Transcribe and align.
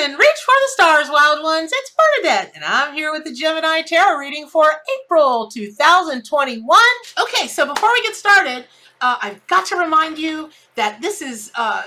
Reach 0.00 0.16
for 0.16 0.16
the 0.16 0.68
stars, 0.68 1.10
wild 1.10 1.42
ones. 1.42 1.70
It's 1.74 1.92
Bernadette, 1.92 2.52
and 2.54 2.64
I'm 2.64 2.94
here 2.94 3.12
with 3.12 3.24
the 3.24 3.34
Gemini 3.34 3.82
Tarot 3.82 4.16
reading 4.16 4.46
for 4.46 4.64
April 5.04 5.50
2021. 5.50 6.78
Okay, 7.20 7.46
so 7.46 7.66
before 7.66 7.92
we 7.92 8.00
get 8.00 8.16
started, 8.16 8.64
uh, 9.00 9.16
I've 9.20 9.46
got 9.46 9.66
to 9.66 9.76
remind 9.76 10.18
you 10.18 10.50
that 10.74 11.00
this 11.00 11.22
is 11.22 11.50
uh, 11.56 11.84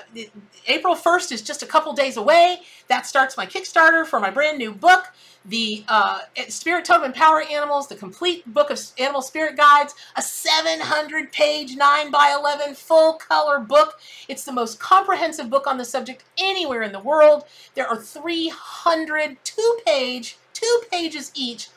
April 0.68 0.96
1st 0.96 1.32
is 1.32 1.42
just 1.42 1.64
a 1.64 1.66
couple 1.66 1.94
days 1.94 2.18
away. 2.18 2.60
That 2.88 3.06
starts 3.06 3.38
my 3.38 3.46
Kickstarter 3.46 4.06
for 4.06 4.20
my 4.20 4.30
brand 4.30 4.58
new 4.58 4.74
book 4.74 5.14
the 5.46 5.84
uh, 5.88 6.20
Spirit 6.48 6.86
Totem 6.86 7.12
Power 7.12 7.42
Animals, 7.42 7.88
the 7.88 7.96
complete 7.96 8.52
book 8.54 8.70
of 8.70 8.80
animal 8.98 9.22
spirit 9.22 9.58
guides, 9.58 9.94
a 10.16 10.22
700 10.22 11.32
page 11.32 11.76
9 11.76 12.12
by 12.12 12.36
11 12.38 12.76
full 12.76 13.14
color 13.14 13.60
book. 13.60 14.00
It's 14.28 14.46
the 14.46 14.54
most 14.54 14.80
comprehensive 14.80 15.50
book 15.50 15.68
on 15.68 15.78
the 15.78 15.86
subject 15.86 16.24
anywhere 16.38 16.82
in 16.82 16.92
the 16.92 17.00
world. 17.00 17.46
There 17.76 17.88
are 17.88 17.98
300 17.98 19.38
two 19.44 19.78
page, 19.86 20.38
two 20.54 20.82
pages 20.90 21.32
each, 21.36 21.70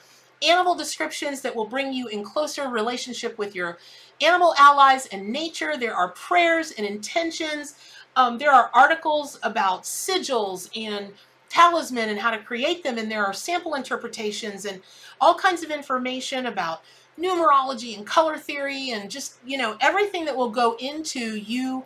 animal 0.43 0.75
descriptions 0.75 1.41
that 1.41 1.57
will 1.57 1.67
bring 1.67 1.93
you 1.93 2.09
in 2.09 2.23
closer 2.23 2.69
relationship 2.69 3.39
with 3.39 3.55
your 3.55 3.79
animal 4.21 4.55
allies 4.59 5.07
and 5.07 5.29
nature. 5.29 5.77
There 5.77 5.95
are 5.95 6.09
prayers 6.11 6.73
and 6.73 6.87
intentions. 6.87 7.77
Um, 8.17 8.39
there 8.39 8.53
are 8.53 8.71
articles 8.75 9.39
about 9.43 9.83
sigils 9.83 10.71
and 10.77 11.13
talisman 11.49 12.09
and 12.09 12.19
how 12.19 12.31
to 12.31 12.39
create 12.39 12.83
them. 12.83 12.99
And 12.99 13.11
there 13.11 13.25
are 13.25 13.33
sample 13.33 13.75
interpretations 13.75 14.65
and 14.65 14.81
all 15.21 15.35
kinds 15.35 15.63
of 15.63 15.71
information 15.71 16.47
about 16.47 16.83
numerology 17.19 17.97
and 17.97 18.07
color 18.07 18.37
theory 18.37 18.91
and 18.91 19.11
just, 19.11 19.37
you 19.45 19.57
know, 19.57 19.77
everything 19.81 20.25
that 20.27 20.37
will 20.37 20.51
go 20.51 20.77
into 20.79 21.37
you 21.37 21.85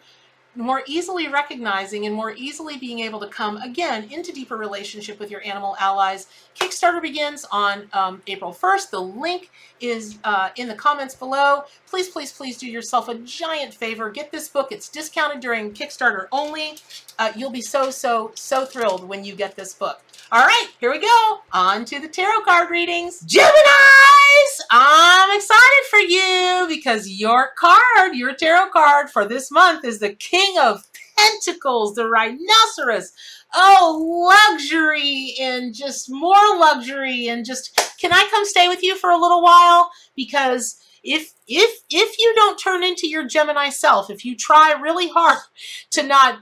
more 0.56 0.82
easily 0.86 1.28
recognizing 1.28 2.06
and 2.06 2.14
more 2.14 2.32
easily 2.32 2.76
being 2.76 3.00
able 3.00 3.20
to 3.20 3.28
come 3.28 3.56
again 3.58 4.04
into 4.10 4.32
deeper 4.32 4.56
relationship 4.56 5.18
with 5.20 5.30
your 5.30 5.44
animal 5.44 5.76
allies. 5.78 6.26
Kickstarter 6.58 7.00
begins 7.00 7.46
on 7.52 7.88
um, 7.92 8.20
April 8.26 8.52
1st. 8.52 8.90
The 8.90 9.00
link 9.00 9.50
is 9.80 10.18
uh, 10.24 10.50
in 10.56 10.68
the 10.68 10.74
comments 10.74 11.14
below. 11.14 11.62
Please, 11.88 12.08
please, 12.08 12.32
please 12.32 12.58
do 12.58 12.66
yourself 12.66 13.08
a 13.08 13.14
giant 13.16 13.72
favor. 13.72 14.10
Get 14.10 14.32
this 14.32 14.48
book. 14.48 14.72
It's 14.72 14.88
discounted 14.88 15.40
during 15.40 15.72
Kickstarter 15.72 16.26
only. 16.32 16.78
Uh, 17.18 17.32
you'll 17.36 17.50
be 17.50 17.62
so, 17.62 17.90
so, 17.90 18.32
so 18.34 18.64
thrilled 18.64 19.08
when 19.08 19.24
you 19.24 19.34
get 19.34 19.56
this 19.56 19.72
book. 19.72 20.02
All 20.32 20.46
right, 20.46 20.68
here 20.78 20.92
we 20.92 21.00
go. 21.00 21.40
On 21.52 21.84
to 21.86 21.98
the 21.98 22.06
tarot 22.06 22.42
card 22.42 22.70
readings. 22.70 23.20
Geminis, 23.22 24.60
I'm 24.70 25.36
excited 25.36 25.84
for 25.90 25.98
you 25.98 26.66
because 26.68 27.08
your 27.08 27.50
card, 27.58 28.14
your 28.14 28.32
tarot 28.36 28.70
card 28.70 29.10
for 29.10 29.24
this 29.24 29.50
month 29.50 29.84
is 29.84 29.98
the 29.98 30.14
King 30.14 30.56
of 30.60 30.86
Pentacles, 31.18 31.96
the 31.96 32.08
Rhinoceros. 32.08 33.10
Oh, 33.52 34.30
luxury 34.48 35.34
and 35.40 35.74
just 35.74 36.08
more 36.08 36.56
luxury 36.56 37.26
and 37.26 37.44
just, 37.44 37.76
can 38.00 38.12
I 38.12 38.28
come 38.30 38.44
stay 38.44 38.68
with 38.68 38.84
you 38.84 38.96
for 38.96 39.10
a 39.10 39.18
little 39.18 39.42
while? 39.42 39.90
Because 40.14 40.80
if 41.02 41.32
if 41.48 41.80
if 41.90 42.18
you 42.18 42.32
don't 42.36 42.58
turn 42.58 42.84
into 42.84 43.08
your 43.08 43.26
Gemini 43.26 43.70
self, 43.70 44.10
if 44.10 44.24
you 44.24 44.36
try 44.36 44.72
really 44.72 45.08
hard 45.08 45.38
to 45.90 46.04
not 46.04 46.40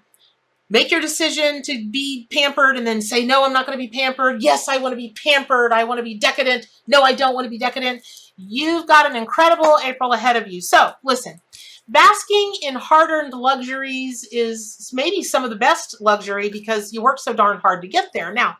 make 0.71 0.91
your 0.91 1.01
decision 1.01 1.63
to 1.63 1.89
be 1.91 2.27
pampered 2.31 2.77
and 2.77 2.87
then 2.87 3.01
say, 3.01 3.25
no, 3.25 3.45
I'm 3.45 3.53
not 3.53 3.67
going 3.67 3.79
to 3.79 3.83
be 3.83 3.91
pampered. 3.97 4.43
Yes, 4.43 4.69
I 4.69 4.77
want 4.79 4.93
to 4.93 4.97
be 4.97 5.15
pampered. 5.23 5.73
I 5.73 5.85
want 5.85 5.99
to 5.99 6.05
be 6.05 6.19
decadent. 6.19 6.67
No, 6.87 7.03
I 7.03 7.13
don't 7.13 7.35
want 7.35 7.47
to 7.47 7.51
be 7.51 7.59
decadent. 7.59 8.03
You've 8.37 8.87
got 8.87 9.11
an 9.11 9.17
incredible 9.17 9.79
April 9.83 10.13
ahead 10.13 10.37
of 10.37 10.47
you. 10.49 10.61
So 10.61 10.93
listen, 11.03 11.41
basking 11.89 12.55
in 12.63 12.75
hard-earned 12.75 13.33
luxuries 13.33 14.29
is 14.31 14.91
maybe 14.93 15.23
some 15.23 15.45
of 15.45 15.51
the 15.51 15.57
best 15.57 16.01
luxury 16.01 16.49
because 16.49 16.93
you 16.93 17.03
work 17.03 17.19
so 17.19 17.33
darn 17.33 17.59
hard 17.59 17.83
to 17.83 17.89
get 17.89 18.13
there. 18.13 18.33
Now, 18.33 18.59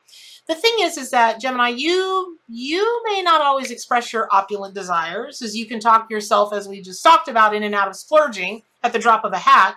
the 0.49 0.55
thing 0.55 0.77
is, 0.81 0.97
is 0.97 1.11
that 1.11 1.41
Gemini, 1.41 1.69
you 1.69 2.39
you 2.49 3.03
may 3.05 3.21
not 3.21 3.43
always 3.43 3.71
express 3.71 4.15
your 4.15 4.29
opulent 4.33 4.75
desires, 4.75 5.43
as 5.43 5.55
you 5.55 5.67
can 5.67 5.79
talk 5.79 6.11
yourself, 6.11 6.55
as 6.55 6.67
we 6.67 6.81
just 6.81 7.03
talked 7.03 7.29
about, 7.29 7.55
in 7.55 7.63
and 7.63 7.75
out 7.75 7.89
of 7.89 7.97
splurging 7.97 8.63
at 8.83 8.95
the 8.95 8.99
drop 8.99 9.25
of 9.25 9.35
a 9.35 9.39
hat. 9.39 9.77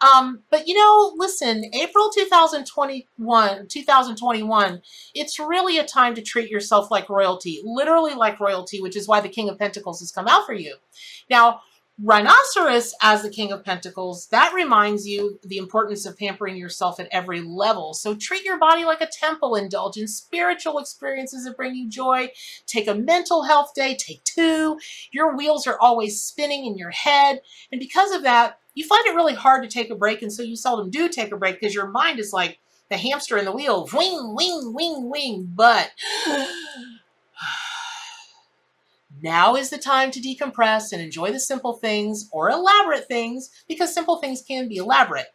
Um, 0.00 0.40
but 0.50 0.66
you 0.66 0.74
know, 0.74 1.12
listen, 1.16 1.64
April 1.74 2.10
2021, 2.10 3.66
2021, 3.68 4.82
it's 5.14 5.38
really 5.38 5.78
a 5.78 5.84
time 5.84 6.14
to 6.14 6.22
treat 6.22 6.50
yourself 6.50 6.90
like 6.90 7.08
royalty, 7.08 7.60
literally 7.64 8.14
like 8.14 8.40
royalty, 8.40 8.80
which 8.80 8.96
is 8.96 9.06
why 9.06 9.20
the 9.20 9.28
King 9.28 9.48
of 9.48 9.58
Pentacles 9.58 10.00
has 10.00 10.12
come 10.12 10.26
out 10.26 10.46
for 10.46 10.54
you. 10.54 10.76
Now, 11.28 11.60
Rhinoceros 12.02 12.94
as 13.02 13.22
the 13.22 13.28
King 13.28 13.52
of 13.52 13.62
Pentacles, 13.62 14.28
that 14.28 14.54
reminds 14.54 15.06
you 15.06 15.38
the 15.44 15.58
importance 15.58 16.06
of 16.06 16.16
pampering 16.16 16.56
yourself 16.56 16.98
at 16.98 17.08
every 17.12 17.42
level. 17.42 17.92
So 17.92 18.14
treat 18.14 18.42
your 18.42 18.58
body 18.58 18.84
like 18.84 19.02
a 19.02 19.06
temple, 19.06 19.54
indulge 19.54 19.98
in 19.98 20.08
spiritual 20.08 20.78
experiences 20.78 21.44
that 21.44 21.58
bring 21.58 21.74
you 21.74 21.90
joy. 21.90 22.30
Take 22.66 22.88
a 22.88 22.94
mental 22.94 23.42
health 23.42 23.74
day, 23.74 23.96
take 23.96 24.24
two. 24.24 24.78
Your 25.12 25.36
wheels 25.36 25.66
are 25.66 25.78
always 25.78 26.22
spinning 26.22 26.64
in 26.64 26.78
your 26.78 26.90
head. 26.90 27.42
And 27.70 27.78
because 27.78 28.12
of 28.12 28.22
that, 28.22 28.58
you 28.80 28.86
find 28.86 29.06
it 29.06 29.14
really 29.14 29.34
hard 29.34 29.62
to 29.62 29.68
take 29.68 29.90
a 29.90 29.94
break, 29.94 30.22
and 30.22 30.32
so 30.32 30.42
you 30.42 30.56
seldom 30.56 30.90
do 30.90 31.08
take 31.08 31.32
a 31.32 31.36
break 31.36 31.60
because 31.60 31.74
your 31.74 31.88
mind 31.88 32.18
is 32.18 32.32
like 32.32 32.58
the 32.88 32.96
hamster 32.96 33.36
in 33.36 33.44
the 33.44 33.52
wheel, 33.52 33.88
wing, 33.92 34.34
wing, 34.34 34.72
wing, 34.74 35.10
wing. 35.10 35.52
But 35.54 35.90
now 39.22 39.54
is 39.54 39.68
the 39.68 39.76
time 39.76 40.10
to 40.12 40.20
decompress 40.20 40.92
and 40.92 41.02
enjoy 41.02 41.30
the 41.30 41.38
simple 41.38 41.74
things 41.74 42.28
or 42.32 42.48
elaborate 42.48 43.06
things 43.06 43.50
because 43.68 43.92
simple 43.92 44.16
things 44.16 44.40
can 44.42 44.66
be 44.66 44.76
elaborate. 44.76 45.26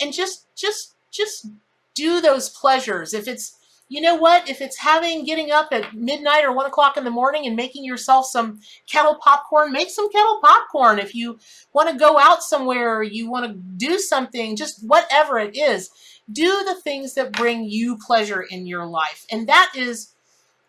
And 0.00 0.12
just, 0.12 0.46
just, 0.54 0.94
just 1.10 1.48
do 1.94 2.20
those 2.20 2.48
pleasures. 2.50 3.12
If 3.12 3.26
it's 3.26 3.58
you 3.88 4.00
know 4.00 4.14
what? 4.14 4.48
If 4.48 4.60
it's 4.60 4.78
having 4.78 5.24
getting 5.24 5.50
up 5.50 5.68
at 5.72 5.94
midnight 5.94 6.44
or 6.44 6.52
one 6.52 6.66
o'clock 6.66 6.96
in 6.96 7.04
the 7.04 7.10
morning 7.10 7.46
and 7.46 7.54
making 7.54 7.84
yourself 7.84 8.26
some 8.26 8.60
kettle 8.90 9.16
popcorn, 9.16 9.70
make 9.70 9.90
some 9.90 10.10
kettle 10.10 10.40
popcorn. 10.42 10.98
If 10.98 11.14
you 11.14 11.38
want 11.74 11.90
to 11.90 11.96
go 11.96 12.18
out 12.18 12.42
somewhere 12.42 12.96
or 12.96 13.02
you 13.02 13.30
want 13.30 13.46
to 13.46 13.52
do 13.76 13.98
something, 13.98 14.56
just 14.56 14.86
whatever 14.86 15.38
it 15.38 15.56
is, 15.56 15.90
do 16.32 16.64
the 16.64 16.80
things 16.82 17.14
that 17.14 17.32
bring 17.32 17.64
you 17.64 17.98
pleasure 17.98 18.42
in 18.42 18.66
your 18.66 18.86
life. 18.86 19.26
And 19.30 19.46
that 19.48 19.72
is 19.76 20.14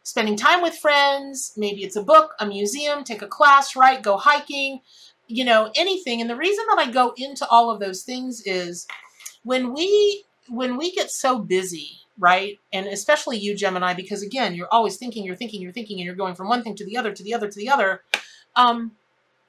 spending 0.03 0.35
time 0.35 0.61
with 0.61 0.75
friends. 0.75 1.53
Maybe 1.55 1.83
it's 1.83 1.95
a 1.95 2.03
book, 2.03 2.33
a 2.39 2.45
museum, 2.45 3.03
take 3.03 3.21
a 3.21 3.27
class, 3.27 3.75
right? 3.75 4.01
Go 4.01 4.17
hiking, 4.17 4.81
you 5.27 5.45
know, 5.45 5.71
anything. 5.75 6.19
And 6.19 6.29
the 6.29 6.35
reason 6.35 6.65
that 6.69 6.79
I 6.79 6.91
go 6.91 7.13
into 7.15 7.47
all 7.47 7.71
of 7.71 7.79
those 7.79 8.03
things 8.03 8.41
is 8.45 8.85
when 9.43 9.73
we 9.73 10.25
when 10.49 10.75
we 10.75 10.91
get 10.91 11.09
so 11.09 11.39
busy 11.39 12.02
right? 12.17 12.59
And 12.71 12.87
especially 12.87 13.37
you, 13.37 13.55
Gemini, 13.55 13.93
because 13.93 14.21
again, 14.21 14.53
you're 14.53 14.71
always 14.71 14.97
thinking, 14.97 15.23
you're 15.23 15.35
thinking, 15.35 15.61
you're 15.61 15.71
thinking, 15.71 15.99
and 15.99 16.05
you're 16.05 16.15
going 16.15 16.35
from 16.35 16.47
one 16.47 16.63
thing 16.63 16.75
to 16.75 16.85
the 16.85 16.97
other, 16.97 17.11
to 17.11 17.23
the 17.23 17.33
other, 17.33 17.47
to 17.47 17.59
the 17.59 17.69
other. 17.69 18.01
Um, 18.55 18.91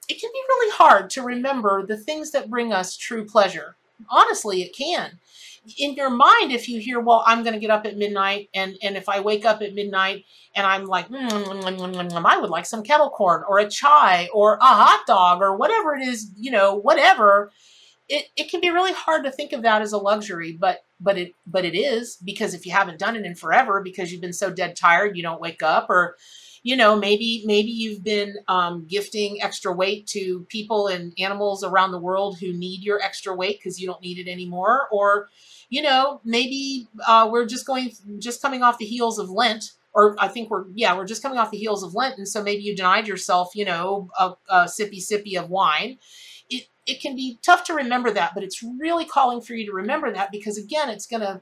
it 0.09 0.21
can 0.21 0.31
be 0.33 0.43
really 0.49 0.73
hard 0.73 1.11
to 1.11 1.23
remember 1.23 1.85
the 1.87 1.97
things 1.97 2.31
that 2.33 2.51
bring 2.51 2.73
us 2.73 2.97
true 2.97 3.25
pleasure. 3.25 3.77
Honestly, 4.11 4.63
it 4.63 4.77
can. 4.77 5.19
In 5.79 5.95
your 5.95 6.11
mind, 6.11 6.53
if 6.53 6.69
you 6.69 6.79
hear, 6.79 7.01
well, 7.01 7.25
I'm 7.27 7.43
going 7.43 7.55
to 7.55 7.61
get 7.61 7.71
up 7.71 7.87
at 7.87 7.97
midnight, 7.97 8.51
and, 8.55 8.77
and 8.83 8.97
if 8.97 9.09
I 9.09 9.21
wake 9.21 9.47
up 9.47 9.63
at 9.63 9.75
midnight 9.75 10.27
and 10.55 10.67
I'm 10.67 10.85
like, 10.85 11.09
mm, 11.09 11.29
mm, 11.29 11.63
mm, 11.63 12.25
I 12.25 12.39
would 12.39 12.51
like 12.51 12.67
some 12.67 12.83
kettle 12.83 13.11
corn 13.11 13.45
or 13.49 13.59
a 13.59 13.69
chai 13.69 14.29
or 14.35 14.57
a 14.57 14.65
hot 14.65 15.05
dog 15.07 15.41
or 15.41 15.57
whatever 15.57 15.95
it 15.95 16.07
is, 16.07 16.31
you 16.37 16.51
know, 16.51 16.75
whatever, 16.75 17.51
it, 18.09 18.27
it 18.37 18.51
can 18.51 18.61
be 18.61 18.71
really 18.71 18.93
hard 18.93 19.25
to 19.25 19.31
think 19.31 19.53
of 19.53 19.63
that 19.63 19.83
as 19.83 19.93
a 19.93 19.99
luxury, 19.99 20.53
but 20.53 20.85
but 21.01 21.19
it 21.19 21.35
but 21.47 21.65
it 21.65 21.77
is 21.77 22.17
because 22.25 22.55
if 22.55 22.65
you 22.65 22.73
haven't 22.73 22.99
done 22.99 23.17
it 23.17 23.25
in 23.25 23.35
forever 23.35 23.83
because 23.83 24.11
you've 24.11 24.21
been 24.21 24.33
so 24.33 24.51
dead 24.51 24.75
tired 24.75 25.17
you 25.17 25.23
don't 25.23 25.41
wake 25.41 25.63
up 25.63 25.91
or 25.91 26.17
you 26.63 26.77
know 26.77 26.97
maybe 26.97 27.43
maybe 27.47 27.69
you've 27.69 28.03
been 28.03 28.37
um, 28.49 28.87
gifting 28.89 29.41
extra 29.43 29.73
weight 29.73 30.07
to 30.07 30.47
people 30.49 30.87
and 30.87 31.13
animals 31.19 31.63
around 31.63 31.93
the 31.93 31.99
world 31.99 32.39
who 32.41 32.53
need 32.53 32.83
your 32.83 33.01
extra 33.03 33.35
weight 33.35 33.59
because 33.59 33.81
you 33.81 33.87
don't 33.87 34.03
need 34.03 34.19
it 34.19 34.31
anymore 34.31 34.89
or 34.91 35.29
you 35.69 35.83
know 35.83 36.21
maybe 36.25 36.89
uh, 37.07 37.29
we're 37.31 37.47
just 37.47 37.67
going 37.67 37.93
just 38.19 38.41
coming 38.41 38.63
off 38.63 38.79
the 38.79 38.85
heels 38.85 39.19
of 39.19 39.29
Lent 39.29 39.73
or 39.93 40.17
I 40.19 40.29
think 40.29 40.51
we're 40.51 40.65
yeah 40.75 40.97
we're 40.97 41.07
just 41.07 41.23
coming 41.23 41.39
off 41.39 41.51
the 41.51 41.59
heels 41.59 41.83
of 41.83 41.95
Lent 41.95 42.19
and 42.19 42.27
so 42.27 42.43
maybe 42.43 42.63
you 42.63 42.75
denied 42.75 43.07
yourself 43.07 43.51
you 43.55 43.65
know 43.65 44.09
a, 44.19 44.33
a 44.49 44.65
sippy 44.65 44.99
sippy 44.99 45.39
of 45.39 45.51
wine. 45.51 45.99
It 46.49 46.67
can 47.01 47.17
be 47.17 47.39
tough 47.43 47.65
to 47.65 47.75
remember 47.75 48.11
that, 48.11 48.33
but 48.35 48.43
it's 48.43 48.63
really 48.63 49.05
calling 49.05 49.41
for 49.41 49.55
you 49.55 49.67
to 49.67 49.73
remember 49.73 50.13
that 50.13 50.31
because 50.31 50.59
again, 50.59 50.91
it's 50.91 51.07
going 51.07 51.23
to 51.23 51.41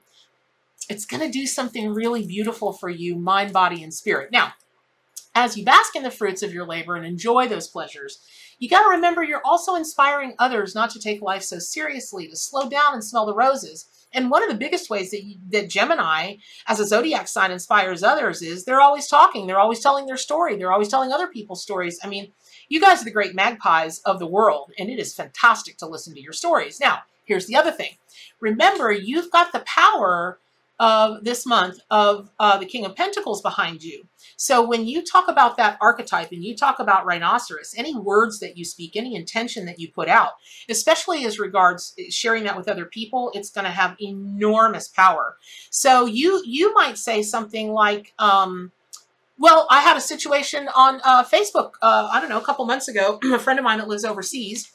it's 0.88 1.04
going 1.04 1.22
to 1.22 1.30
do 1.30 1.46
something 1.46 1.94
really 1.94 2.26
beautiful 2.26 2.72
for 2.72 2.90
you, 2.90 3.16
mind, 3.16 3.52
body, 3.52 3.82
and 3.82 3.94
spirit. 3.94 4.32
Now, 4.32 4.54
as 5.34 5.56
you 5.56 5.64
bask 5.64 5.96
in 5.96 6.02
the 6.02 6.10
fruits 6.10 6.42
of 6.42 6.52
your 6.52 6.66
labor 6.66 6.96
and 6.96 7.06
enjoy 7.06 7.48
those 7.48 7.68
pleasures, 7.68 8.18
you 8.58 8.68
got 8.68 8.82
to 8.82 8.90
remember 8.90 9.22
you're 9.22 9.44
also 9.44 9.74
inspiring 9.74 10.34
others 10.38 10.74
not 10.74 10.90
to 10.90 11.00
take 11.00 11.22
life 11.22 11.42
so 11.42 11.58
seriously, 11.58 12.28
to 12.28 12.36
slow 12.36 12.68
down 12.68 12.94
and 12.94 13.02
smell 13.02 13.26
the 13.26 13.34
roses. 13.34 13.86
And 14.12 14.30
one 14.30 14.42
of 14.42 14.50
the 14.50 14.54
biggest 14.56 14.90
ways 14.90 15.10
that, 15.10 15.24
you, 15.24 15.36
that 15.50 15.70
Gemini, 15.70 16.36
as 16.68 16.78
a 16.78 16.86
zodiac 16.86 17.28
sign, 17.28 17.50
inspires 17.50 18.02
others 18.02 18.42
is 18.42 18.64
they're 18.64 18.80
always 18.80 19.06
talking. 19.06 19.46
They're 19.46 19.58
always 19.58 19.80
telling 19.80 20.06
their 20.06 20.18
story. 20.18 20.56
They're 20.56 20.72
always 20.72 20.88
telling 20.88 21.12
other 21.12 21.28
people's 21.28 21.62
stories. 21.62 21.98
I 22.04 22.08
mean, 22.08 22.32
you 22.68 22.80
guys 22.80 23.02
are 23.02 23.04
the 23.04 23.10
great 23.10 23.34
magpies 23.34 24.00
of 24.00 24.18
the 24.18 24.26
world, 24.26 24.72
and 24.78 24.88
it 24.88 24.98
is 24.98 25.14
fantastic 25.14 25.76
to 25.78 25.86
listen 25.86 26.14
to 26.14 26.20
your 26.20 26.32
stories. 26.32 26.80
Now, 26.80 27.02
here's 27.24 27.46
the 27.46 27.56
other 27.56 27.70
thing. 27.70 27.96
Remember, 28.40 28.92
you've 28.92 29.30
got 29.30 29.52
the 29.52 29.60
power 29.60 30.38
of 30.82 31.22
this 31.22 31.46
month 31.46 31.78
of 31.90 32.30
uh, 32.40 32.56
the 32.56 32.66
King 32.66 32.84
of 32.84 32.96
Pentacles 32.96 33.40
behind 33.40 33.84
you. 33.84 34.04
So 34.36 34.66
when 34.66 34.84
you 34.84 35.02
talk 35.02 35.28
about 35.28 35.56
that 35.56 35.78
archetype 35.80 36.32
and 36.32 36.42
you 36.42 36.56
talk 36.56 36.80
about 36.80 37.06
rhinoceros, 37.06 37.72
any 37.76 37.94
words 37.94 38.40
that 38.40 38.56
you 38.56 38.64
speak, 38.64 38.96
any 38.96 39.14
intention 39.14 39.64
that 39.66 39.78
you 39.78 39.92
put 39.92 40.08
out, 40.08 40.32
especially 40.68 41.24
as 41.24 41.38
regards 41.38 41.94
sharing 42.10 42.42
that 42.44 42.56
with 42.56 42.68
other 42.68 42.84
people, 42.84 43.30
it's 43.32 43.50
going 43.50 43.64
to 43.64 43.70
have 43.70 43.96
enormous 44.00 44.88
power. 44.88 45.36
So 45.70 46.06
you 46.06 46.42
you 46.44 46.74
might 46.74 46.98
say 46.98 47.22
something 47.22 47.72
like, 47.72 48.12
um, 48.18 48.72
well, 49.42 49.66
I 49.70 49.80
had 49.80 49.96
a 49.96 50.00
situation 50.00 50.68
on 50.76 51.00
uh, 51.02 51.24
Facebook, 51.24 51.72
uh, 51.82 52.08
I 52.12 52.20
don't 52.20 52.28
know, 52.28 52.38
a 52.38 52.44
couple 52.44 52.64
months 52.64 52.86
ago, 52.86 53.18
a 53.34 53.40
friend 53.40 53.58
of 53.58 53.64
mine 53.64 53.78
that 53.78 53.88
lives 53.88 54.04
overseas, 54.04 54.70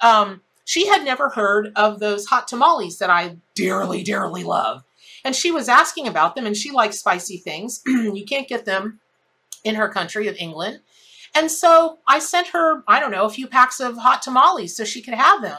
um, 0.00 0.40
she 0.64 0.86
had 0.86 1.04
never 1.04 1.30
heard 1.30 1.72
of 1.74 1.98
those 1.98 2.26
hot 2.26 2.46
tamales 2.46 2.98
that 2.98 3.10
I 3.10 3.38
dearly, 3.56 4.04
dearly 4.04 4.44
love. 4.44 4.84
And 5.24 5.34
she 5.34 5.50
was 5.50 5.68
asking 5.68 6.06
about 6.06 6.36
them, 6.36 6.46
and 6.46 6.56
she 6.56 6.70
likes 6.70 7.00
spicy 7.00 7.38
things. 7.38 7.82
you 7.86 8.24
can't 8.24 8.46
get 8.46 8.64
them 8.66 9.00
in 9.64 9.74
her 9.74 9.88
country 9.88 10.28
of 10.28 10.36
England. 10.36 10.78
And 11.34 11.50
so 11.50 11.98
I 12.06 12.20
sent 12.20 12.48
her, 12.48 12.84
I 12.86 13.00
don't 13.00 13.10
know, 13.10 13.24
a 13.24 13.30
few 13.30 13.48
packs 13.48 13.80
of 13.80 13.96
hot 13.96 14.22
tamales 14.22 14.76
so 14.76 14.84
she 14.84 15.02
could 15.02 15.14
have 15.14 15.42
them. 15.42 15.58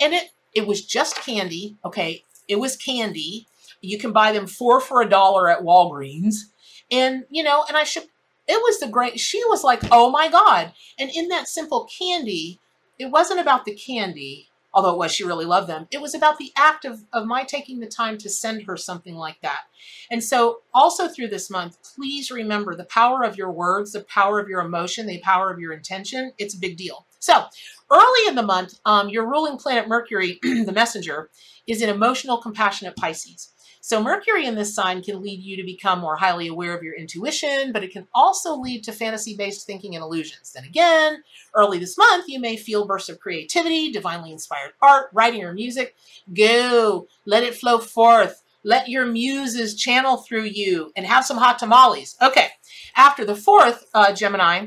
And 0.00 0.14
it 0.14 0.30
it 0.54 0.68
was 0.68 0.86
just 0.86 1.16
candy. 1.16 1.76
Okay, 1.84 2.24
it 2.46 2.60
was 2.60 2.76
candy. 2.76 3.48
You 3.80 3.98
can 3.98 4.12
buy 4.12 4.30
them 4.30 4.46
four 4.46 4.80
for 4.80 5.02
a 5.02 5.08
dollar 5.08 5.50
at 5.50 5.62
Walgreens. 5.62 6.49
And, 6.90 7.24
you 7.30 7.42
know, 7.42 7.64
and 7.68 7.76
I 7.76 7.84
should, 7.84 8.04
it 8.48 8.60
was 8.62 8.80
the 8.80 8.88
great, 8.88 9.20
she 9.20 9.42
was 9.46 9.62
like, 9.62 9.80
oh 9.92 10.10
my 10.10 10.28
God. 10.28 10.72
And 10.98 11.10
in 11.14 11.28
that 11.28 11.48
simple 11.48 11.88
candy, 11.98 12.58
it 12.98 13.10
wasn't 13.10 13.40
about 13.40 13.64
the 13.64 13.74
candy 13.74 14.50
although 14.72 14.92
it 14.92 14.98
was 14.98 15.12
she 15.12 15.24
really 15.24 15.44
loved 15.44 15.68
them. 15.68 15.86
It 15.90 16.00
was 16.00 16.14
about 16.14 16.38
the 16.38 16.52
act 16.56 16.84
of, 16.84 17.00
of 17.12 17.26
my 17.26 17.44
taking 17.44 17.80
the 17.80 17.86
time 17.86 18.18
to 18.18 18.30
send 18.30 18.62
her 18.62 18.76
something 18.76 19.14
like 19.14 19.40
that. 19.42 19.62
And 20.10 20.22
so 20.22 20.60
also 20.72 21.08
through 21.08 21.28
this 21.28 21.50
month 21.50 21.78
please 21.94 22.30
remember 22.30 22.74
the 22.74 22.84
power 22.84 23.22
of 23.24 23.36
your 23.36 23.50
words 23.50 23.92
the 23.92 24.04
power 24.04 24.38
of 24.38 24.48
your 24.48 24.60
emotion 24.60 25.06
the 25.06 25.20
power 25.20 25.52
of 25.52 25.58
your 25.58 25.72
intention. 25.72 26.32
It's 26.38 26.54
a 26.54 26.60
big 26.60 26.76
deal. 26.76 27.06
So 27.18 27.44
early 27.90 28.28
in 28.28 28.34
the 28.34 28.42
month 28.42 28.78
um, 28.84 29.08
your 29.08 29.28
ruling 29.28 29.58
planet 29.58 29.88
mercury 29.88 30.38
the 30.42 30.72
messenger 30.72 31.30
is 31.66 31.82
an 31.82 31.88
emotional 31.88 32.38
compassionate 32.38 32.96
pisces 32.96 33.49
so 33.80 34.02
Mercury 34.02 34.46
in 34.46 34.54
this 34.54 34.74
sign 34.74 35.02
can 35.02 35.22
lead 35.22 35.40
you 35.42 35.56
to 35.56 35.64
become 35.64 36.00
more 36.00 36.16
highly 36.16 36.48
aware 36.48 36.76
of 36.76 36.82
your 36.82 36.94
intuition, 36.94 37.72
but 37.72 37.82
it 37.82 37.92
can 37.92 38.06
also 38.14 38.54
lead 38.56 38.84
to 38.84 38.92
fantasy-based 38.92 39.66
thinking 39.66 39.94
and 39.94 40.04
illusions. 40.04 40.52
Then 40.52 40.64
again, 40.64 41.22
early 41.54 41.78
this 41.78 41.96
month, 41.96 42.26
you 42.28 42.40
may 42.40 42.56
feel 42.56 42.86
bursts 42.86 43.08
of 43.08 43.20
creativity, 43.20 43.90
divinely 43.90 44.32
inspired 44.32 44.72
art, 44.82 45.08
writing, 45.14 45.42
or 45.44 45.54
music. 45.54 45.96
Go, 46.34 47.08
let 47.24 47.42
it 47.42 47.54
flow 47.54 47.78
forth. 47.78 48.42
Let 48.62 48.88
your 48.88 49.06
muses 49.06 49.74
channel 49.74 50.18
through 50.18 50.44
you 50.44 50.92
and 50.94 51.06
have 51.06 51.24
some 51.24 51.38
hot 51.38 51.58
tamales. 51.58 52.16
Okay, 52.20 52.48
after 52.94 53.24
the 53.24 53.34
fourth 53.34 53.86
uh, 53.94 54.12
Gemini, 54.12 54.66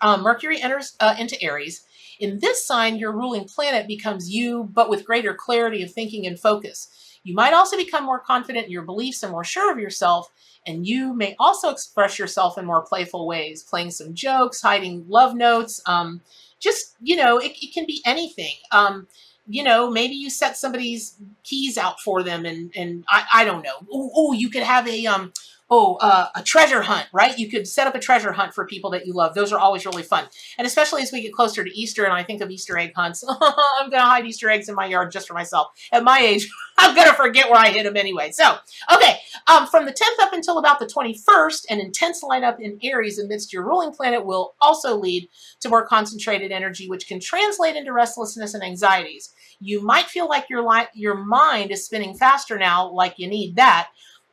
uh, 0.00 0.16
Mercury 0.16 0.60
enters 0.60 0.96
uh, 1.00 1.14
into 1.18 1.40
Aries. 1.42 1.84
In 2.18 2.38
this 2.38 2.66
sign, 2.66 2.96
your 2.96 3.12
ruling 3.12 3.44
planet 3.44 3.86
becomes 3.86 4.30
you, 4.30 4.64
but 4.72 4.88
with 4.88 5.04
greater 5.04 5.34
clarity 5.34 5.82
of 5.82 5.92
thinking 5.92 6.26
and 6.26 6.40
focus. 6.40 7.11
You 7.24 7.34
might 7.34 7.54
also 7.54 7.76
become 7.76 8.04
more 8.04 8.18
confident 8.18 8.66
in 8.66 8.72
your 8.72 8.82
beliefs 8.82 9.22
and 9.22 9.32
more 9.32 9.44
sure 9.44 9.72
of 9.72 9.78
yourself, 9.78 10.30
and 10.66 10.86
you 10.86 11.14
may 11.14 11.36
also 11.38 11.70
express 11.70 12.18
yourself 12.18 12.58
in 12.58 12.64
more 12.64 12.82
playful 12.82 13.26
ways, 13.26 13.62
playing 13.62 13.90
some 13.90 14.14
jokes, 14.14 14.60
hiding 14.60 15.04
love 15.08 15.34
notes, 15.34 15.80
um, 15.86 16.20
just, 16.60 16.94
you 17.00 17.16
know, 17.16 17.38
it, 17.38 17.52
it 17.60 17.72
can 17.74 17.86
be 17.86 18.00
anything. 18.06 18.54
Um, 18.70 19.08
you 19.48 19.64
know, 19.64 19.90
maybe 19.90 20.14
you 20.14 20.30
set 20.30 20.56
somebody's 20.56 21.16
keys 21.42 21.76
out 21.76 22.00
for 22.00 22.22
them 22.22 22.44
and, 22.44 22.70
and 22.76 23.04
I, 23.08 23.24
I 23.34 23.44
don't 23.44 23.62
know. 23.62 23.86
Oh, 23.92 24.32
you 24.32 24.48
could 24.48 24.62
have 24.62 24.86
a, 24.86 25.06
um, 25.06 25.32
oh, 25.74 25.94
uh, 26.02 26.26
a 26.34 26.42
treasure 26.42 26.82
hunt, 26.82 27.06
right? 27.14 27.38
You 27.38 27.48
could 27.48 27.66
set 27.66 27.86
up 27.86 27.94
a 27.94 27.98
treasure 27.98 28.30
hunt 28.30 28.52
for 28.52 28.66
people 28.66 28.90
that 28.90 29.06
you 29.06 29.14
love. 29.14 29.34
Those 29.34 29.54
are 29.54 29.58
always 29.58 29.86
really 29.86 30.02
fun. 30.02 30.26
And 30.58 30.66
especially 30.66 31.00
as 31.00 31.10
we 31.10 31.22
get 31.22 31.32
closer 31.32 31.64
to 31.64 31.70
Easter 31.70 32.04
and 32.04 32.12
I 32.12 32.22
think 32.22 32.42
of 32.42 32.50
Easter 32.50 32.76
egg 32.76 32.92
hunts, 32.94 33.24
I'm 33.40 33.88
going 33.88 34.02
to 34.02 34.06
hide 34.06 34.26
Easter 34.26 34.50
eggs 34.50 34.68
in 34.68 34.74
my 34.74 34.84
yard 34.84 35.10
just 35.10 35.26
for 35.26 35.32
myself. 35.32 35.68
At 35.90 36.04
my 36.04 36.18
age, 36.18 36.46
I'm 36.78 36.94
going 36.94 37.08
to 37.08 37.14
forget 37.14 37.48
where 37.48 37.58
I 37.58 37.70
hid 37.70 37.86
them 37.86 37.96
anyway. 37.96 38.32
So, 38.32 38.54
okay, 38.94 39.16
um, 39.46 39.66
from 39.66 39.86
the 39.86 39.92
10th 39.92 40.22
up 40.22 40.34
until 40.34 40.58
about 40.58 40.78
the 40.78 40.84
21st, 40.84 41.64
an 41.70 41.80
intense 41.80 42.22
lineup 42.22 42.60
in 42.60 42.78
Aries 42.82 43.18
amidst 43.18 43.50
your 43.50 43.64
ruling 43.64 43.92
planet 43.92 44.26
will 44.26 44.54
also 44.60 44.98
lead 44.98 45.30
to 45.60 45.70
more 45.70 45.86
concentrated 45.86 46.52
energy, 46.52 46.86
which 46.86 47.08
can 47.08 47.18
translate 47.18 47.76
into 47.76 47.94
restlessness 47.94 48.52
and 48.52 48.62
anxieties. 48.62 49.32
You 49.58 49.80
might 49.80 50.06
feel 50.06 50.28
like 50.28 50.50
your, 50.50 50.66
your 50.92 51.14
mind 51.14 51.70
is 51.70 51.86
spinning 51.86 52.14
faster 52.14 52.58
now, 52.58 52.90
like 52.90 53.18
you 53.18 53.26
need 53.26 53.56
that, 53.56 53.88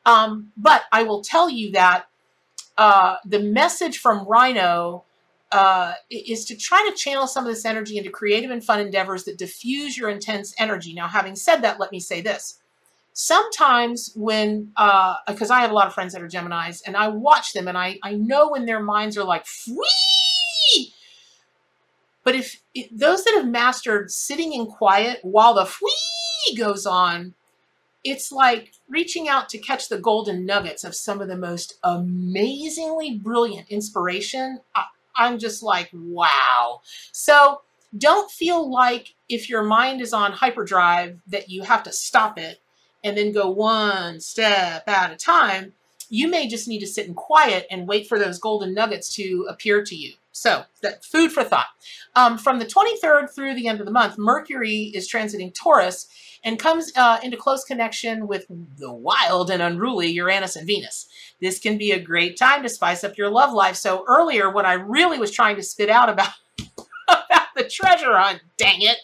um, 0.05 0.51
but 0.57 0.83
I 0.91 1.03
will 1.03 1.21
tell 1.21 1.49
you 1.49 1.71
that 1.71 2.05
uh, 2.77 3.17
the 3.25 3.39
message 3.39 3.99
from 3.99 4.25
Rhino 4.25 5.03
uh, 5.51 5.93
is 6.09 6.45
to 6.45 6.55
try 6.55 6.87
to 6.89 6.95
channel 6.95 7.27
some 7.27 7.45
of 7.45 7.53
this 7.53 7.65
energy 7.65 7.97
into 7.97 8.09
creative 8.09 8.51
and 8.51 8.63
fun 8.63 8.79
endeavors 8.79 9.23
that 9.25 9.37
diffuse 9.37 9.97
your 9.97 10.09
intense 10.09 10.53
energy. 10.57 10.93
Now, 10.93 11.07
having 11.07 11.35
said 11.35 11.57
that, 11.61 11.79
let 11.79 11.91
me 11.91 11.99
say 11.99 12.21
this. 12.21 12.59
Sometimes 13.13 14.13
when, 14.15 14.71
because 15.27 15.51
uh, 15.51 15.55
I 15.55 15.61
have 15.61 15.71
a 15.71 15.73
lot 15.73 15.87
of 15.87 15.93
friends 15.93 16.13
that 16.13 16.21
are 16.21 16.27
Geminis, 16.27 16.81
and 16.85 16.95
I 16.95 17.09
watch 17.09 17.51
them, 17.51 17.67
and 17.67 17.77
I, 17.77 17.99
I 18.01 18.13
know 18.13 18.49
when 18.49 18.65
their 18.65 18.79
minds 18.79 19.17
are 19.17 19.25
like, 19.25 19.45
Fwee! 19.45 20.93
But 22.23 22.35
if, 22.35 22.61
those 22.91 23.23
that 23.25 23.33
have 23.35 23.47
mastered 23.47 24.11
sitting 24.11 24.53
in 24.53 24.67
quiet 24.67 25.19
while 25.23 25.53
the 25.53 25.65
Fwee 25.65 26.57
goes 26.57 26.85
on, 26.85 27.33
it's 28.03 28.31
like 28.31 28.71
reaching 28.87 29.27
out 29.27 29.49
to 29.49 29.57
catch 29.57 29.89
the 29.89 29.97
golden 29.97 30.45
nuggets 30.45 30.83
of 30.83 30.95
some 30.95 31.21
of 31.21 31.27
the 31.27 31.37
most 31.37 31.77
amazingly 31.83 33.17
brilliant 33.17 33.67
inspiration. 33.69 34.59
I, 34.75 34.85
I'm 35.15 35.37
just 35.37 35.61
like, 35.61 35.89
wow. 35.93 36.81
So 37.11 37.61
don't 37.97 38.31
feel 38.31 38.71
like 38.71 39.15
if 39.27 39.49
your 39.49 39.63
mind 39.63 40.01
is 40.01 40.13
on 40.13 40.31
hyperdrive 40.31 41.19
that 41.27 41.49
you 41.49 41.63
have 41.63 41.83
to 41.83 41.91
stop 41.91 42.37
it 42.37 42.61
and 43.03 43.17
then 43.17 43.31
go 43.31 43.49
one 43.49 44.19
step 44.19 44.87
at 44.87 45.11
a 45.11 45.15
time. 45.15 45.73
You 46.09 46.27
may 46.27 46.47
just 46.47 46.67
need 46.67 46.79
to 46.79 46.87
sit 46.87 47.07
in 47.07 47.13
quiet 47.13 47.67
and 47.69 47.87
wait 47.87 48.07
for 48.07 48.17
those 48.17 48.39
golden 48.39 48.73
nuggets 48.73 49.13
to 49.15 49.45
appear 49.47 49.83
to 49.83 49.95
you. 49.95 50.13
So, 50.31 50.63
that 50.81 51.03
food 51.03 51.31
for 51.31 51.43
thought. 51.43 51.67
Um, 52.15 52.37
from 52.37 52.59
the 52.59 52.65
23rd 52.65 53.33
through 53.33 53.55
the 53.55 53.67
end 53.67 53.79
of 53.79 53.85
the 53.85 53.91
month, 53.91 54.17
Mercury 54.17 54.91
is 54.93 55.11
transiting 55.11 55.53
Taurus 55.53 56.07
and 56.43 56.59
comes 56.59 56.91
uh, 56.95 57.19
into 57.23 57.35
close 57.35 57.63
connection 57.63 58.27
with 58.27 58.45
the 58.77 58.93
wild 58.93 59.49
and 59.49 59.61
unruly 59.61 60.07
Uranus 60.07 60.55
and 60.55 60.67
Venus. 60.67 61.07
This 61.41 61.59
can 61.59 61.77
be 61.77 61.91
a 61.91 61.99
great 61.99 62.37
time 62.37 62.63
to 62.63 62.69
spice 62.69 63.03
up 63.03 63.17
your 63.17 63.29
love 63.29 63.53
life. 63.53 63.75
So 63.75 64.05
earlier, 64.07 64.49
what 64.49 64.65
I 64.65 64.73
really 64.73 65.17
was 65.17 65.31
trying 65.31 65.55
to 65.57 65.63
spit 65.63 65.89
out 65.89 66.09
about, 66.09 66.33
about 67.07 67.47
the 67.55 67.63
treasure 67.63 68.17
hunt, 68.17 68.41
dang 68.57 68.81
it, 68.81 68.97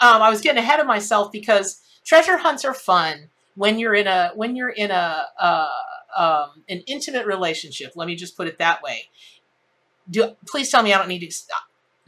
um, 0.00 0.22
I 0.22 0.30
was 0.30 0.40
getting 0.40 0.62
ahead 0.62 0.80
of 0.80 0.86
myself 0.86 1.32
because 1.32 1.80
treasure 2.04 2.38
hunts 2.38 2.64
are 2.64 2.74
fun 2.74 3.30
when 3.56 3.78
you're 3.78 3.94
in 3.94 4.06
a 4.06 4.30
when 4.34 4.54
you're 4.54 4.68
in 4.68 4.92
a 4.92 5.26
uh, 5.40 5.68
um, 6.16 6.62
an 6.68 6.82
intimate 6.86 7.26
relationship. 7.26 7.92
Let 7.96 8.06
me 8.06 8.14
just 8.14 8.36
put 8.36 8.46
it 8.46 8.58
that 8.58 8.82
way. 8.82 9.08
Do, 10.10 10.36
please 10.46 10.70
tell 10.70 10.82
me 10.82 10.92
I 10.92 10.98
don't 10.98 11.08
need 11.08 11.28
to. 11.28 11.44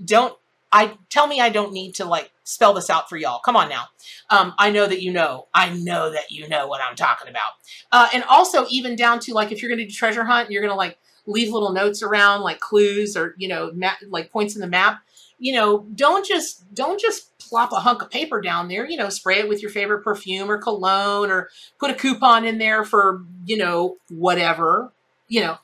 Don't 0.04 0.35
I 0.73 0.97
tell 1.09 1.26
me 1.26 1.40
I 1.40 1.50
don't 1.50 1.73
need 1.73 1.95
to 1.97 2.04
like 2.04 2.30
spell 2.45 2.75
this 2.75 2.90
out 2.90 3.09
for 3.09 3.16
y'all. 3.16 3.40
Come 3.40 3.57
on 3.57 3.69
now. 3.69 3.85
Um, 4.28 4.54
I 4.59 4.71
know 4.71 4.87
that 4.87 5.02
you 5.02 5.12
know. 5.12 5.49
I 5.52 5.71
know 5.71 6.11
that 6.12 6.30
you 6.30 6.49
know 6.49 6.66
what 6.66 6.80
I'm 6.80 6.97
talking 6.97 7.28
about. 7.28 7.52
Uh, 7.90 8.09
and 8.14 8.25
also 8.25 8.66
even 8.71 8.97
down 8.97 9.19
to 9.21 9.35
like 9.35 9.52
if 9.52 9.62
you're 9.62 9.69
going 9.69 9.80
to 9.80 9.87
do 9.87 9.92
treasure 9.92 10.25
hunt, 10.25 10.50
you're 10.50 10.62
going 10.62 10.73
to 10.73 10.76
like 10.76 10.99
leave 11.26 11.52
little 11.52 11.73
notes 11.73 12.02
around 12.02 12.42
like 12.42 12.61
clues 12.61 13.16
or 13.16 13.35
you 13.38 13.49
know 13.49 13.73
like 14.09 14.30
points 14.30 14.54
in 14.54 14.61
the 14.61 14.66
map. 14.66 15.02
You 15.38 15.54
know, 15.54 15.87
don't 15.95 16.26
just 16.26 16.73
don't 16.75 17.00
just 17.00 17.37
plop 17.38 17.73
a 17.73 17.76
hunk 17.76 18.02
of 18.02 18.11
paper 18.11 18.40
down 18.40 18.69
there. 18.69 18.88
You 18.88 18.97
know, 18.97 19.09
spray 19.09 19.38
it 19.40 19.49
with 19.49 19.62
your 19.62 19.71
favorite 19.71 20.04
perfume 20.04 20.50
or 20.50 20.59
cologne 20.59 21.30
or 21.30 21.49
put 21.78 21.90
a 21.90 21.95
coupon 21.95 22.45
in 22.45 22.59
there 22.59 22.85
for 22.85 23.25
you 23.45 23.57
know 23.57 23.97
whatever. 24.09 24.92
You 25.26 25.40
know, 25.42 25.59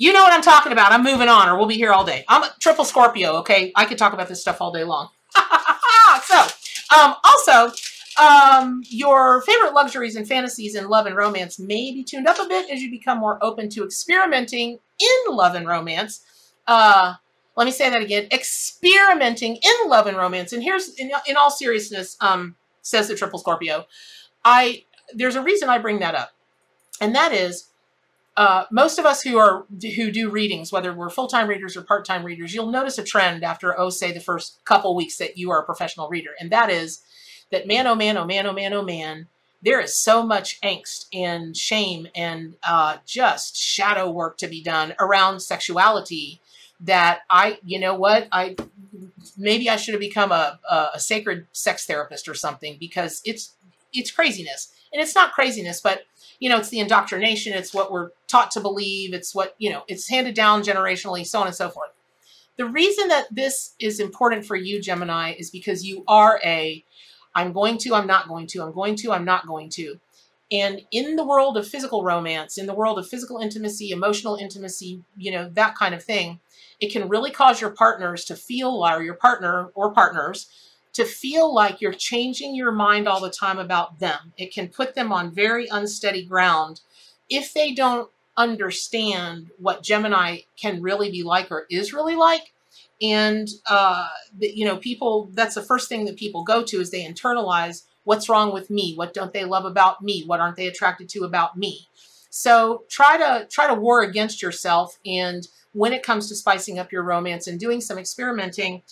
you 0.00 0.14
know 0.14 0.22
what 0.22 0.32
I'm 0.32 0.40
talking 0.40 0.72
about. 0.72 0.92
I'm 0.92 1.04
moving 1.04 1.28
on, 1.28 1.46
or 1.46 1.58
we'll 1.58 1.66
be 1.66 1.74
here 1.74 1.92
all 1.92 2.06
day. 2.06 2.24
I'm 2.26 2.42
a 2.42 2.50
triple 2.58 2.86
Scorpio, 2.86 3.34
okay? 3.40 3.70
I 3.76 3.84
could 3.84 3.98
talk 3.98 4.14
about 4.14 4.28
this 4.28 4.40
stuff 4.40 4.62
all 4.62 4.72
day 4.72 4.82
long. 4.82 5.10
so, 6.24 6.40
um, 6.96 7.16
also, 7.22 7.70
um, 8.18 8.82
your 8.88 9.42
favorite 9.42 9.74
luxuries 9.74 10.16
and 10.16 10.26
fantasies 10.26 10.74
in 10.74 10.88
love 10.88 11.04
and 11.04 11.14
romance 11.14 11.58
may 11.58 11.92
be 11.92 12.02
tuned 12.02 12.26
up 12.26 12.38
a 12.38 12.48
bit 12.48 12.70
as 12.70 12.80
you 12.80 12.90
become 12.90 13.18
more 13.18 13.38
open 13.44 13.68
to 13.68 13.84
experimenting 13.84 14.78
in 14.98 15.36
love 15.36 15.54
and 15.54 15.68
romance. 15.68 16.24
Uh, 16.66 17.16
let 17.58 17.66
me 17.66 17.70
say 17.70 17.90
that 17.90 18.00
again. 18.00 18.26
Experimenting 18.32 19.56
in 19.56 19.90
love 19.90 20.06
and 20.06 20.16
romance. 20.16 20.54
And 20.54 20.62
here's, 20.62 20.94
in, 20.94 21.12
in 21.28 21.36
all 21.36 21.50
seriousness, 21.50 22.16
um, 22.22 22.56
says 22.80 23.08
the 23.08 23.16
triple 23.16 23.38
Scorpio, 23.38 23.84
I 24.46 24.84
there's 25.14 25.36
a 25.36 25.42
reason 25.42 25.68
I 25.68 25.76
bring 25.76 25.98
that 25.98 26.14
up. 26.14 26.30
And 27.02 27.14
that 27.14 27.32
is 27.32 27.69
uh, 28.40 28.64
most 28.70 28.98
of 28.98 29.04
us 29.04 29.20
who 29.20 29.36
are 29.36 29.66
who 29.96 30.10
do 30.10 30.30
readings, 30.30 30.72
whether 30.72 30.94
we're 30.94 31.10
full-time 31.10 31.46
readers 31.46 31.76
or 31.76 31.82
part-time 31.82 32.24
readers, 32.24 32.54
you'll 32.54 32.70
notice 32.70 32.96
a 32.96 33.04
trend 33.04 33.44
after, 33.44 33.78
oh, 33.78 33.90
say, 33.90 34.12
the 34.12 34.18
first 34.18 34.64
couple 34.64 34.96
weeks 34.96 35.18
that 35.18 35.36
you 35.36 35.50
are 35.50 35.60
a 35.60 35.64
professional 35.64 36.08
reader, 36.08 36.30
and 36.40 36.50
that 36.50 36.70
is 36.70 37.02
that 37.50 37.66
man, 37.66 37.86
oh 37.86 37.94
man, 37.94 38.16
oh 38.16 38.24
man, 38.24 38.46
oh 38.46 38.52
man, 38.54 38.72
oh 38.72 38.82
man, 38.82 39.26
there 39.60 39.78
is 39.78 39.94
so 39.94 40.22
much 40.24 40.58
angst 40.62 41.04
and 41.12 41.54
shame 41.54 42.08
and 42.14 42.56
uh, 42.66 42.96
just 43.04 43.58
shadow 43.58 44.10
work 44.10 44.38
to 44.38 44.48
be 44.48 44.62
done 44.62 44.94
around 44.98 45.40
sexuality 45.40 46.40
that 46.80 47.20
I, 47.28 47.58
you 47.62 47.78
know 47.78 47.94
what, 47.94 48.26
I 48.32 48.56
maybe 49.36 49.68
I 49.68 49.76
should 49.76 49.92
have 49.92 50.00
become 50.00 50.32
a, 50.32 50.58
a, 50.70 50.86
a 50.94 51.00
sacred 51.00 51.46
sex 51.52 51.84
therapist 51.84 52.26
or 52.26 52.34
something 52.34 52.78
because 52.80 53.20
it's 53.26 53.52
it's 53.92 54.10
craziness. 54.10 54.72
And 54.92 55.00
it's 55.00 55.14
not 55.14 55.32
craziness, 55.32 55.80
but 55.80 56.02
you 56.40 56.48
know, 56.48 56.58
it's 56.58 56.70
the 56.70 56.80
indoctrination. 56.80 57.52
It's 57.52 57.72
what 57.72 57.92
we're 57.92 58.10
taught 58.26 58.50
to 58.52 58.60
believe. 58.60 59.14
It's 59.14 59.34
what 59.34 59.54
you 59.58 59.70
know. 59.70 59.84
It's 59.86 60.08
handed 60.08 60.34
down 60.34 60.62
generationally, 60.62 61.24
so 61.24 61.40
on 61.40 61.46
and 61.46 61.54
so 61.54 61.68
forth. 61.68 61.90
The 62.56 62.66
reason 62.66 63.08
that 63.08 63.26
this 63.30 63.74
is 63.78 64.00
important 64.00 64.44
for 64.44 64.56
you, 64.56 64.82
Gemini, 64.82 65.34
is 65.38 65.50
because 65.50 65.84
you 65.84 66.02
are 66.08 66.40
a 66.44 66.84
I'm 67.34 67.52
going 67.52 67.78
to, 67.78 67.94
I'm 67.94 68.06
not 68.06 68.28
going 68.28 68.46
to, 68.48 68.62
I'm 68.62 68.72
going 68.72 68.96
to, 68.96 69.12
I'm 69.12 69.24
not 69.24 69.46
going 69.46 69.68
to. 69.70 70.00
And 70.52 70.82
in 70.90 71.14
the 71.14 71.24
world 71.24 71.56
of 71.56 71.68
physical 71.68 72.02
romance, 72.02 72.58
in 72.58 72.66
the 72.66 72.74
world 72.74 72.98
of 72.98 73.08
physical 73.08 73.38
intimacy, 73.38 73.90
emotional 73.90 74.34
intimacy, 74.34 75.02
you 75.16 75.30
know, 75.30 75.48
that 75.50 75.76
kind 75.76 75.94
of 75.94 76.02
thing, 76.02 76.40
it 76.80 76.90
can 76.90 77.08
really 77.08 77.30
cause 77.30 77.60
your 77.60 77.70
partners 77.70 78.24
to 78.24 78.34
feel, 78.34 78.84
or 78.84 79.02
your 79.02 79.14
partner 79.14 79.70
or 79.74 79.92
partners, 79.92 80.48
to 80.92 81.04
feel 81.04 81.54
like 81.54 81.80
you're 81.80 81.92
changing 81.92 82.54
your 82.54 82.72
mind 82.72 83.06
all 83.06 83.20
the 83.20 83.30
time 83.30 83.58
about 83.58 84.00
them. 84.00 84.32
It 84.36 84.52
can 84.52 84.68
put 84.68 84.94
them 84.94 85.12
on 85.12 85.34
very 85.34 85.66
unsteady 85.68 86.24
ground 86.24 86.80
if 87.28 87.54
they 87.54 87.72
don't 87.72 88.10
understand 88.36 89.50
what 89.58 89.82
Gemini 89.82 90.38
can 90.60 90.82
really 90.82 91.10
be 91.10 91.22
like 91.22 91.50
or 91.50 91.66
is 91.70 91.92
really 91.92 92.16
like. 92.16 92.52
And, 93.02 93.48
uh, 93.68 94.08
you 94.38 94.64
know, 94.64 94.76
people, 94.76 95.30
that's 95.32 95.54
the 95.54 95.62
first 95.62 95.88
thing 95.88 96.04
that 96.04 96.16
people 96.16 96.44
go 96.44 96.62
to 96.64 96.80
is 96.80 96.90
they 96.90 97.04
internalize 97.04 97.84
what's 98.04 98.28
wrong 98.28 98.52
with 98.52 98.70
me? 98.70 98.94
What 98.94 99.14
don't 99.14 99.32
they 99.32 99.44
love 99.44 99.64
about 99.64 100.02
me? 100.02 100.24
What 100.26 100.40
aren't 100.40 100.56
they 100.56 100.66
attracted 100.66 101.08
to 101.10 101.24
about 101.24 101.56
me? 101.56 101.86
So 102.30 102.84
try 102.88 103.16
to 103.18 103.46
try 103.50 103.66
to 103.66 103.74
war 103.74 104.02
against 104.02 104.42
yourself 104.42 104.98
and 105.04 105.46
when 105.72 105.92
it 105.92 106.02
comes 106.02 106.28
to 106.28 106.34
spicing 106.34 106.78
up 106.78 106.90
your 106.90 107.02
romance 107.02 107.46
and 107.46 107.58
doing 107.58 107.80
some 107.80 107.98
experimenting, 107.98 108.82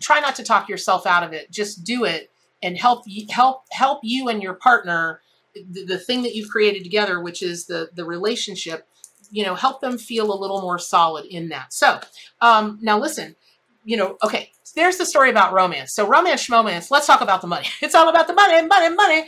try 0.00 0.20
not 0.20 0.36
to 0.36 0.44
talk 0.44 0.68
yourself 0.68 1.06
out 1.06 1.22
of 1.22 1.32
it. 1.32 1.50
Just 1.50 1.84
do 1.84 2.04
it 2.04 2.30
and 2.62 2.76
help 2.76 3.04
you, 3.06 3.26
help 3.30 3.64
help 3.70 4.00
you 4.02 4.28
and 4.28 4.42
your 4.42 4.54
partner 4.54 5.20
the, 5.54 5.84
the 5.84 5.98
thing 5.98 6.22
that 6.22 6.34
you've 6.34 6.50
created 6.50 6.82
together, 6.82 7.20
which 7.20 7.42
is 7.42 7.66
the 7.66 7.90
the 7.94 8.04
relationship, 8.04 8.86
you 9.30 9.44
know, 9.44 9.54
help 9.54 9.80
them 9.80 9.98
feel 9.98 10.32
a 10.32 10.38
little 10.38 10.60
more 10.60 10.78
solid 10.78 11.26
in 11.26 11.48
that. 11.48 11.72
So 11.72 12.00
um, 12.40 12.78
now 12.82 12.98
listen, 12.98 13.36
you 13.84 13.96
know, 13.96 14.16
okay, 14.22 14.50
there's 14.78 14.96
the 14.96 15.04
story 15.04 15.28
about 15.28 15.52
romance. 15.52 15.92
So 15.92 16.06
romance, 16.06 16.48
romance. 16.48 16.90
let's 16.90 17.06
talk 17.06 17.20
about 17.20 17.40
the 17.40 17.48
money. 17.48 17.66
It's 17.82 17.94
all 17.94 18.08
about 18.08 18.26
the 18.28 18.32
money, 18.32 18.66
money, 18.66 18.94
money. 18.94 19.26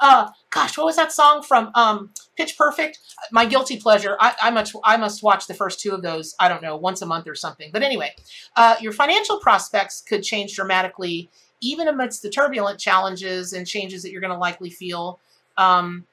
Uh, 0.00 0.28
gosh, 0.50 0.76
what 0.76 0.84
was 0.84 0.96
that 0.96 1.10
song 1.10 1.42
from 1.42 1.70
um, 1.74 2.10
Pitch 2.36 2.56
Perfect? 2.58 2.98
My 3.32 3.46
guilty 3.46 3.78
pleasure. 3.78 4.16
I, 4.20 4.34
I, 4.42 4.50
must, 4.50 4.74
I 4.84 4.96
must 4.96 5.22
watch 5.22 5.46
the 5.46 5.54
first 5.54 5.80
two 5.80 5.92
of 5.92 6.02
those, 6.02 6.34
I 6.38 6.48
don't 6.48 6.62
know, 6.62 6.76
once 6.76 7.00
a 7.02 7.06
month 7.06 7.26
or 7.26 7.34
something. 7.34 7.70
But 7.72 7.82
anyway, 7.82 8.14
uh, 8.56 8.76
your 8.80 8.92
financial 8.92 9.38
prospects 9.40 10.02
could 10.02 10.22
change 10.22 10.54
dramatically 10.54 11.30
even 11.60 11.88
amidst 11.88 12.22
the 12.22 12.30
turbulent 12.30 12.78
challenges 12.78 13.52
and 13.52 13.66
changes 13.66 14.02
that 14.02 14.12
you're 14.12 14.20
going 14.20 14.32
to 14.32 14.38
likely 14.38 14.70
feel. 14.70 15.18
Um, 15.56 16.06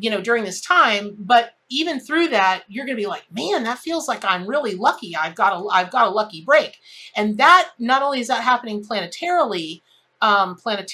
you 0.00 0.10
know, 0.10 0.20
during 0.20 0.44
this 0.44 0.60
time, 0.60 1.14
but 1.18 1.52
even 1.72 1.98
through 1.98 2.28
that, 2.28 2.64
you're 2.68 2.84
going 2.84 2.96
to 2.96 3.02
be 3.02 3.06
like, 3.06 3.24
man, 3.32 3.64
that 3.64 3.78
feels 3.78 4.06
like 4.06 4.24
I'm 4.24 4.46
really 4.46 4.74
lucky. 4.74 5.16
I've 5.16 5.34
got 5.34 5.54
a, 5.54 5.66
I've 5.68 5.90
got 5.90 6.06
a 6.06 6.10
lucky 6.10 6.42
break. 6.42 6.78
And 7.16 7.38
that, 7.38 7.70
not 7.78 8.02
only 8.02 8.20
is 8.20 8.28
that 8.28 8.42
happening 8.42 8.84
planetarily, 8.84 9.80
um, 10.20 10.56
planet, 10.56 10.92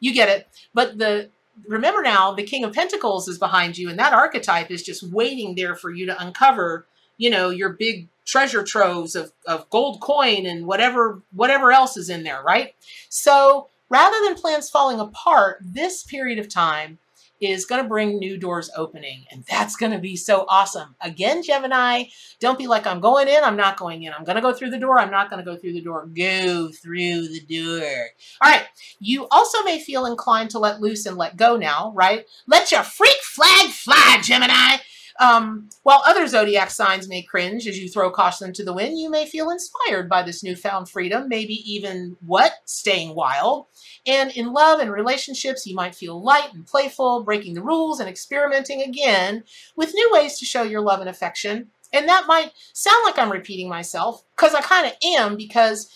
you 0.00 0.14
get 0.14 0.28
it. 0.28 0.48
But 0.72 0.98
the, 0.98 1.28
remember 1.68 2.02
now, 2.02 2.32
the 2.32 2.42
King 2.42 2.64
of 2.64 2.72
Pentacles 2.72 3.28
is 3.28 3.38
behind 3.38 3.76
you 3.76 3.90
and 3.90 3.98
that 3.98 4.14
archetype 4.14 4.70
is 4.70 4.82
just 4.82 5.02
waiting 5.02 5.54
there 5.54 5.76
for 5.76 5.90
you 5.90 6.06
to 6.06 6.20
uncover, 6.20 6.86
you 7.18 7.30
know, 7.30 7.50
your 7.50 7.70
big 7.70 8.08
treasure 8.24 8.62
troves 8.62 9.14
of, 9.14 9.32
of 9.46 9.68
gold 9.68 10.00
coin 10.00 10.46
and 10.46 10.66
whatever, 10.66 11.20
whatever 11.32 11.72
else 11.72 11.96
is 11.96 12.08
in 12.08 12.22
there, 12.22 12.42
right? 12.42 12.74
So 13.08 13.68
rather 13.90 14.16
than 14.24 14.34
plans 14.34 14.70
falling 14.70 14.98
apart, 14.98 15.58
this 15.60 16.02
period 16.04 16.38
of 16.38 16.48
time 16.48 16.98
is 17.42 17.64
going 17.64 17.82
to 17.82 17.88
bring 17.88 18.18
new 18.18 18.38
doors 18.38 18.70
opening. 18.76 19.24
And 19.30 19.44
that's 19.44 19.76
going 19.76 19.92
to 19.92 19.98
be 19.98 20.16
so 20.16 20.44
awesome. 20.48 20.94
Again, 21.00 21.42
Gemini, 21.42 22.04
don't 22.40 22.58
be 22.58 22.66
like, 22.66 22.86
I'm 22.86 23.00
going 23.00 23.28
in, 23.28 23.42
I'm 23.42 23.56
not 23.56 23.76
going 23.76 24.02
in. 24.02 24.12
I'm 24.12 24.24
going 24.24 24.36
to 24.36 24.42
go 24.42 24.52
through 24.52 24.70
the 24.70 24.78
door, 24.78 24.98
I'm 24.98 25.10
not 25.10 25.30
going 25.30 25.44
to 25.44 25.50
go 25.50 25.56
through 25.56 25.72
the 25.72 25.80
door. 25.80 26.06
Go 26.06 26.70
through 26.70 27.28
the 27.28 27.40
door. 27.40 28.06
All 28.40 28.50
right. 28.50 28.66
You 28.98 29.26
also 29.30 29.62
may 29.64 29.80
feel 29.80 30.06
inclined 30.06 30.50
to 30.50 30.58
let 30.58 30.80
loose 30.80 31.06
and 31.06 31.16
let 31.16 31.36
go 31.36 31.56
now, 31.56 31.92
right? 31.94 32.26
Let 32.46 32.72
your 32.72 32.82
freak 32.82 33.20
flag 33.22 33.70
fly, 33.70 34.20
Gemini. 34.22 34.76
Um, 35.20 35.68
while 35.82 36.02
other 36.06 36.26
zodiac 36.26 36.70
signs 36.70 37.08
may 37.08 37.22
cringe 37.22 37.66
as 37.66 37.78
you 37.78 37.88
throw 37.88 38.10
caution 38.10 38.52
to 38.52 38.64
the 38.64 38.72
wind, 38.72 38.98
you 38.98 39.10
may 39.10 39.26
feel 39.26 39.50
inspired 39.50 40.08
by 40.08 40.22
this 40.22 40.42
newfound 40.42 40.88
freedom, 40.88 41.28
maybe 41.28 41.54
even 41.70 42.16
what? 42.24 42.52
Staying 42.64 43.14
wild. 43.14 43.66
And 44.06 44.30
in 44.32 44.52
love 44.52 44.80
and 44.80 44.90
relationships, 44.90 45.66
you 45.66 45.74
might 45.74 45.94
feel 45.94 46.22
light 46.22 46.52
and 46.54 46.66
playful, 46.66 47.24
breaking 47.24 47.54
the 47.54 47.62
rules 47.62 48.00
and 48.00 48.08
experimenting 48.08 48.82
again 48.82 49.44
with 49.76 49.94
new 49.94 50.10
ways 50.12 50.38
to 50.38 50.44
show 50.44 50.62
your 50.62 50.80
love 50.80 51.00
and 51.00 51.08
affection. 51.08 51.70
And 51.92 52.08
that 52.08 52.26
might 52.26 52.52
sound 52.72 53.04
like 53.04 53.18
I'm 53.18 53.30
repeating 53.30 53.68
myself, 53.68 54.24
because 54.34 54.54
I 54.54 54.62
kind 54.62 54.86
of 54.86 54.92
am, 55.04 55.36
because 55.36 55.90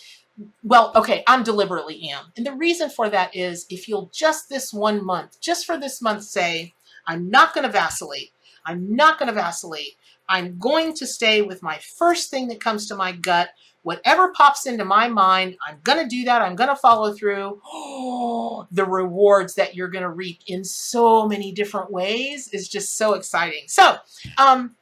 well, 0.62 0.92
okay, 0.94 1.24
I'm 1.26 1.42
deliberately 1.42 2.10
am. 2.10 2.26
And 2.36 2.44
the 2.44 2.52
reason 2.52 2.90
for 2.90 3.08
that 3.08 3.34
is 3.34 3.66
if 3.70 3.88
you'll 3.88 4.10
just 4.12 4.48
this 4.48 4.72
one 4.72 5.04
month, 5.04 5.40
just 5.40 5.64
for 5.64 5.78
this 5.78 6.02
month 6.02 6.24
say, 6.24 6.74
I'm 7.06 7.30
not 7.30 7.54
going 7.54 7.64
to 7.64 7.72
vacillate. 7.72 8.32
I'm 8.66 8.94
not 8.94 9.18
going 9.18 9.28
to 9.28 9.34
vacillate. 9.34 9.96
I'm 10.28 10.58
going 10.58 10.94
to 10.94 11.06
stay 11.06 11.42
with 11.42 11.62
my 11.62 11.78
first 11.78 12.30
thing 12.30 12.48
that 12.48 12.60
comes 12.60 12.86
to 12.88 12.96
my 12.96 13.12
gut. 13.12 13.50
Whatever 13.82 14.32
pops 14.32 14.66
into 14.66 14.84
my 14.84 15.08
mind, 15.08 15.56
I'm 15.66 15.78
going 15.84 16.02
to 16.02 16.08
do 16.08 16.24
that. 16.24 16.42
I'm 16.42 16.56
going 16.56 16.68
to 16.68 16.76
follow 16.76 17.12
through. 17.12 17.60
The 18.72 18.84
rewards 18.84 19.54
that 19.54 19.76
you're 19.76 19.88
going 19.88 20.02
to 20.02 20.10
reap 20.10 20.40
in 20.48 20.64
so 20.64 21.28
many 21.28 21.52
different 21.52 21.92
ways 21.92 22.48
is 22.52 22.68
just 22.68 22.96
so 22.96 23.14
exciting. 23.14 23.64
So, 23.68 23.96
um, 24.38 24.74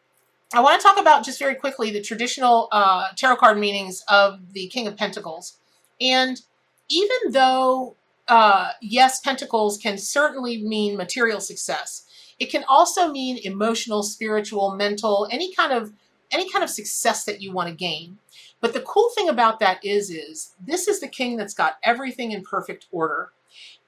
I 0.54 0.60
want 0.60 0.80
to 0.80 0.86
talk 0.86 0.98
about 0.98 1.24
just 1.24 1.38
very 1.38 1.56
quickly 1.56 1.90
the 1.90 2.00
traditional 2.00 2.68
uh, 2.70 3.08
tarot 3.16 3.36
card 3.36 3.58
meanings 3.58 4.02
of 4.08 4.52
the 4.52 4.68
King 4.68 4.86
of 4.86 4.96
Pentacles. 4.96 5.58
And 6.00 6.40
even 6.88 7.32
though, 7.32 7.96
uh, 8.28 8.70
yes, 8.80 9.20
Pentacles 9.20 9.78
can 9.78 9.98
certainly 9.98 10.62
mean 10.62 10.96
material 10.96 11.40
success, 11.40 12.03
it 12.38 12.50
can 12.50 12.64
also 12.68 13.10
mean 13.10 13.38
emotional, 13.44 14.02
spiritual, 14.02 14.74
mental, 14.74 15.28
any 15.30 15.54
kind 15.54 15.72
of 15.72 15.92
any 16.30 16.50
kind 16.50 16.64
of 16.64 16.70
success 16.70 17.24
that 17.24 17.40
you 17.40 17.52
want 17.52 17.68
to 17.68 17.74
gain. 17.74 18.18
But 18.60 18.72
the 18.72 18.80
cool 18.80 19.10
thing 19.14 19.28
about 19.28 19.60
that 19.60 19.84
is, 19.84 20.10
is 20.10 20.54
this 20.66 20.88
is 20.88 21.00
the 21.00 21.08
king 21.08 21.36
that's 21.36 21.54
got 21.54 21.76
everything 21.84 22.32
in 22.32 22.42
perfect 22.42 22.86
order. 22.90 23.30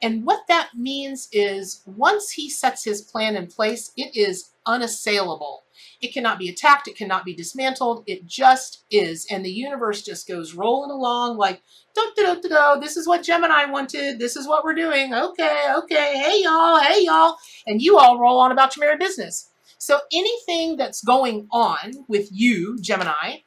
And 0.03 0.25
what 0.25 0.47
that 0.49 0.71
means 0.77 1.29
is 1.33 1.83
once 1.87 2.31
he 2.31 2.51
sets 2.51 2.85
his 2.85 3.03
plan 3.03 3.37
in 3.37 3.47
place, 3.47 3.91
it 3.97 4.15
is 4.15 4.51
unassailable. 4.67 5.65
It 6.01 6.13
cannot 6.13 6.39
be 6.39 6.49
attacked. 6.49 6.89
It 6.89 6.97
cannot 6.97 7.25
be 7.25 7.35
dismantled. 7.35 8.05
It 8.07 8.27
just 8.27 8.85
is. 8.91 9.27
And 9.31 9.45
the 9.45 9.51
universe 9.51 10.03
just 10.03 10.29
goes 10.29 10.55
rolling 10.55 10.91
along 10.91 11.39
like, 11.39 11.63
do, 11.95 12.13
do, 12.17 12.41
do, 12.43 12.49
do, 12.49 12.81
this 12.81 12.97
is 12.97 13.07
what 13.07 13.23
Gemini 13.23 13.65
wanted. 13.65 14.19
This 14.19 14.37
is 14.37 14.47
what 14.47 14.65
we're 14.65 14.75
doing. 14.75 15.15
Okay, 15.15 15.69
okay. 15.77 16.19
Hey, 16.19 16.43
y'all. 16.43 16.79
Hey, 16.79 17.05
y'all. 17.05 17.37
And 17.67 17.81
you 17.81 17.99
all 17.99 18.19
roll 18.19 18.39
on 18.39 18.53
about 18.53 18.77
your 18.77 18.87
merry 18.87 18.99
business. 18.99 19.51
So 19.79 20.01
anything 20.13 20.77
that's 20.77 21.03
going 21.03 21.49
on 21.51 21.93
with 22.09 22.29
you, 22.31 22.79
Gemini, 22.81 23.39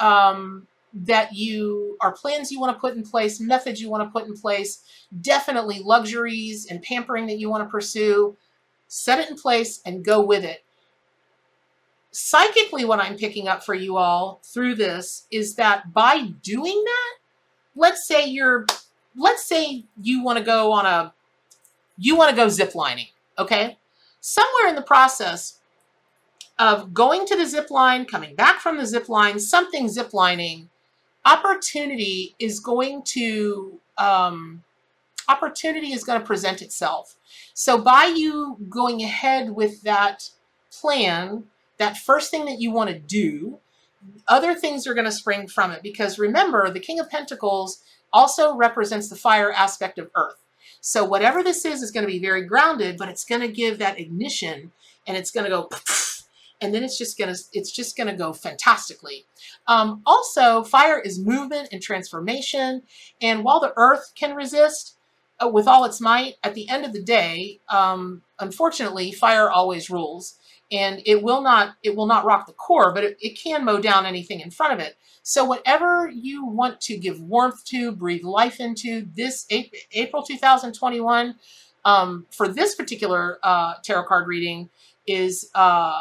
um, 0.00 0.66
that 0.94 1.32
you 1.32 1.96
are 2.00 2.12
plans 2.12 2.50
you 2.50 2.60
want 2.60 2.74
to 2.74 2.80
put 2.80 2.94
in 2.94 3.02
place, 3.02 3.40
methods 3.40 3.80
you 3.80 3.90
want 3.90 4.02
to 4.02 4.10
put 4.10 4.26
in 4.26 4.34
place, 4.34 4.82
definitely 5.20 5.80
luxuries 5.80 6.66
and 6.70 6.82
pampering 6.82 7.26
that 7.26 7.38
you 7.38 7.48
want 7.48 7.64
to 7.64 7.70
pursue, 7.70 8.36
set 8.88 9.18
it 9.18 9.30
in 9.30 9.36
place 9.36 9.80
and 9.86 10.04
go 10.04 10.20
with 10.20 10.44
it 10.44 10.64
psychically 12.12 12.84
what 12.84 13.00
I'm 13.00 13.16
picking 13.16 13.48
up 13.48 13.64
for 13.64 13.74
you 13.74 13.96
all 13.96 14.40
through 14.44 14.76
this 14.76 15.26
is 15.30 15.54
that 15.56 15.92
by 15.92 16.26
doing 16.42 16.82
that, 16.84 17.14
let's 17.74 18.06
say 18.06 18.26
you're, 18.26 18.66
let's 19.16 19.46
say 19.46 19.84
you 20.00 20.22
want 20.22 20.38
to 20.38 20.44
go 20.44 20.70
on 20.72 20.86
a, 20.86 21.12
you 21.98 22.16
want 22.16 22.30
to 22.30 22.36
go 22.36 22.48
zip 22.48 22.74
lining, 22.74 23.08
okay? 23.38 23.78
Somewhere 24.20 24.68
in 24.68 24.76
the 24.76 24.82
process 24.82 25.58
of 26.58 26.92
going 26.92 27.26
to 27.26 27.36
the 27.36 27.46
zip 27.46 27.70
line, 27.70 28.04
coming 28.04 28.34
back 28.34 28.60
from 28.60 28.76
the 28.76 28.86
zip 28.86 29.08
line, 29.08 29.40
something 29.40 29.88
zip 29.88 30.12
lining, 30.12 30.68
opportunity 31.24 32.34
is 32.38 32.60
going 32.60 33.02
to, 33.04 33.80
um, 33.96 34.62
opportunity 35.28 35.92
is 35.92 36.04
going 36.04 36.20
to 36.20 36.26
present 36.26 36.60
itself. 36.60 37.16
So 37.54 37.78
by 37.78 38.04
you 38.04 38.58
going 38.68 39.02
ahead 39.02 39.50
with 39.50 39.82
that 39.82 40.28
plan, 40.70 41.44
that 41.78 41.96
first 41.96 42.30
thing 42.30 42.44
that 42.46 42.60
you 42.60 42.70
want 42.70 42.90
to 42.90 42.98
do, 42.98 43.58
other 44.28 44.54
things 44.54 44.86
are 44.86 44.94
going 44.94 45.06
to 45.06 45.12
spring 45.12 45.48
from 45.48 45.70
it. 45.70 45.82
Because 45.82 46.18
remember, 46.18 46.70
the 46.70 46.80
King 46.80 47.00
of 47.00 47.10
Pentacles 47.10 47.82
also 48.12 48.54
represents 48.54 49.08
the 49.08 49.16
fire 49.16 49.52
aspect 49.52 49.98
of 49.98 50.10
Earth. 50.14 50.36
So 50.80 51.04
whatever 51.04 51.42
this 51.42 51.64
is 51.64 51.82
is 51.82 51.90
going 51.90 52.04
to 52.04 52.12
be 52.12 52.18
very 52.18 52.44
grounded, 52.44 52.96
but 52.98 53.08
it's 53.08 53.24
going 53.24 53.40
to 53.40 53.48
give 53.48 53.78
that 53.78 53.98
ignition 53.98 54.72
and 55.06 55.16
it's 55.16 55.30
going 55.30 55.44
to 55.44 55.50
go 55.50 55.68
and 56.62 56.72
then 56.72 56.84
it's 56.84 56.96
just 56.96 57.18
going 57.18 57.34
to 57.34 57.40
it's 57.52 57.72
just 57.72 57.96
going 57.96 58.06
to 58.06 58.14
go 58.14 58.32
fantastically. 58.32 59.26
Um, 59.66 60.02
also, 60.06 60.62
fire 60.62 60.98
is 60.98 61.18
movement 61.18 61.68
and 61.72 61.82
transformation, 61.82 62.82
and 63.20 63.44
while 63.44 63.60
the 63.60 63.72
earth 63.76 64.12
can 64.14 64.34
resist 64.34 64.96
uh, 65.42 65.48
with 65.48 65.66
all 65.66 65.84
its 65.84 66.00
might, 66.00 66.36
at 66.42 66.54
the 66.54 66.68
end 66.68 66.84
of 66.84 66.92
the 66.92 67.02
day, 67.02 67.58
um, 67.68 68.22
unfortunately, 68.38 69.12
fire 69.12 69.50
always 69.50 69.90
rules 69.90 70.38
and 70.72 71.02
it 71.04 71.22
will 71.22 71.42
not 71.42 71.76
it 71.82 71.94
will 71.94 72.06
not 72.06 72.24
rock 72.24 72.46
the 72.46 72.52
core, 72.54 72.92
but 72.92 73.04
it, 73.04 73.16
it 73.20 73.38
can 73.38 73.64
mow 73.64 73.78
down 73.78 74.06
anything 74.06 74.40
in 74.40 74.50
front 74.50 74.72
of 74.72 74.80
it. 74.80 74.96
So 75.22 75.44
whatever 75.44 76.10
you 76.10 76.44
want 76.44 76.80
to 76.82 76.96
give 76.96 77.20
warmth 77.20 77.64
to, 77.66 77.92
breathe 77.92 78.24
life 78.24 78.58
into, 78.58 79.06
this 79.14 79.46
April 79.92 80.22
2021, 80.24 81.36
um, 81.84 82.26
for 82.32 82.48
this 82.48 82.74
particular 82.74 83.38
uh, 83.42 83.74
tarot 83.84 84.04
card 84.04 84.26
reading 84.26 84.68
is, 85.06 85.50
uh, 85.54 86.00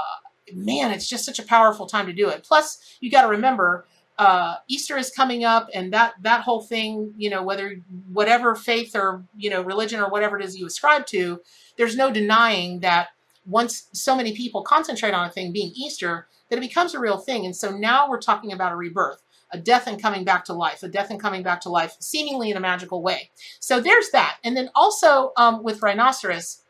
man, 0.53 0.91
it's 0.91 1.07
just 1.07 1.25
such 1.25 1.39
a 1.39 1.43
powerful 1.43 1.85
time 1.85 2.07
to 2.07 2.13
do 2.13 2.29
it. 2.29 2.43
Plus, 2.43 2.97
you 2.99 3.11
got 3.11 3.23
to 3.23 3.27
remember, 3.27 3.85
uh, 4.17 4.55
Easter 4.67 4.97
is 4.97 5.11
coming 5.11 5.43
up, 5.43 5.69
and 5.73 5.93
that 5.93 6.13
that 6.21 6.41
whole 6.41 6.61
thing, 6.61 7.13
you 7.17 7.29
know, 7.29 7.43
whether 7.43 7.75
whatever 8.11 8.55
faith 8.55 8.95
or 8.95 9.23
you 9.35 9.49
know 9.49 9.61
religion 9.61 9.99
or 9.99 10.09
whatever 10.09 10.37
it 10.39 10.45
is 10.45 10.57
you 10.57 10.65
ascribe 10.65 11.05
to, 11.07 11.41
there's 11.77 11.95
no 11.95 12.11
denying 12.11 12.79
that 12.81 13.09
once 13.45 13.87
so 13.93 14.15
many 14.15 14.35
people 14.35 14.61
concentrate 14.63 15.13
on 15.13 15.27
a 15.27 15.31
thing 15.31 15.51
being 15.51 15.71
Easter, 15.75 16.27
that 16.49 16.57
it 16.57 16.61
becomes 16.61 16.93
a 16.93 16.99
real 16.99 17.17
thing. 17.17 17.45
And 17.45 17.55
so 17.55 17.71
now 17.71 18.09
we're 18.09 18.19
talking 18.19 18.51
about 18.51 18.71
a 18.71 18.75
rebirth, 18.75 19.21
a 19.51 19.57
death 19.57 19.87
and 19.87 20.01
coming 20.01 20.23
back 20.23 20.45
to 20.45 20.53
life, 20.53 20.83
a 20.83 20.87
death 20.87 21.09
and 21.09 21.19
coming 21.19 21.43
back 21.43 21.61
to 21.61 21.69
life, 21.69 21.95
seemingly 21.99 22.51
in 22.51 22.57
a 22.57 22.59
magical 22.59 23.01
way. 23.01 23.31
So 23.59 23.79
there's 23.79 24.11
that. 24.11 24.37
And 24.43 24.55
then 24.55 24.69
also 24.75 25.31
um, 25.37 25.63
with 25.63 25.81
rhinoceros, 25.81 26.63